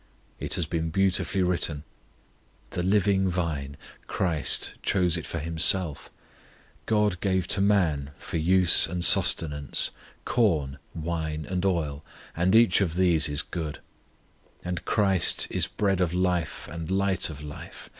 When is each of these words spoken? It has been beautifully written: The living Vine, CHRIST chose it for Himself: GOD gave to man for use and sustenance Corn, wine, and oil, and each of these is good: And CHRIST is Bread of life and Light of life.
It 0.39 0.55
has 0.55 0.65
been 0.65 0.89
beautifully 0.89 1.43
written: 1.43 1.83
The 2.71 2.81
living 2.81 3.29
Vine, 3.29 3.77
CHRIST 4.07 4.73
chose 4.81 5.15
it 5.15 5.27
for 5.27 5.37
Himself: 5.37 6.09
GOD 6.87 7.19
gave 7.21 7.47
to 7.49 7.61
man 7.61 8.09
for 8.17 8.37
use 8.37 8.87
and 8.87 9.05
sustenance 9.05 9.91
Corn, 10.25 10.79
wine, 10.95 11.45
and 11.45 11.63
oil, 11.63 12.03
and 12.35 12.55
each 12.55 12.81
of 12.81 12.95
these 12.95 13.29
is 13.29 13.43
good: 13.43 13.77
And 14.65 14.83
CHRIST 14.85 15.45
is 15.51 15.67
Bread 15.67 16.01
of 16.01 16.15
life 16.15 16.67
and 16.71 16.89
Light 16.89 17.29
of 17.29 17.43
life. 17.43 17.87